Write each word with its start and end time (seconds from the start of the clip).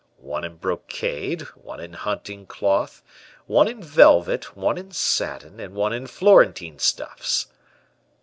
One 0.17 0.43
in 0.43 0.55
brocade; 0.55 1.41
one 1.53 1.79
in 1.79 1.93
hunting 1.93 2.47
cloth; 2.47 3.03
one 3.45 3.67
in 3.67 3.83
velvet; 3.83 4.57
one 4.57 4.79
in 4.79 4.89
satin; 4.91 5.59
and 5.59 5.75
one 5.75 5.93
in 5.93 6.07
Florentine 6.07 6.79
stuffs." 6.79 7.45